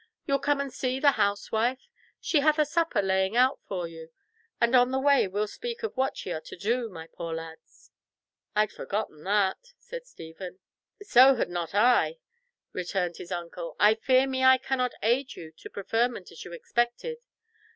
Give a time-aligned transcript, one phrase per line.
[0.25, 1.87] You'll come and see the housewife?
[2.19, 4.09] She hath a supper laying out for you,
[4.59, 7.91] and on the way we'll speak of what ye are to do, my poor lads."
[8.55, 10.57] "I'd forgotten that," said Stephen.
[11.03, 12.17] "So had not I,"
[12.73, 17.17] returned his uncle; "I fear me I cannot aid you to preferment as you expected.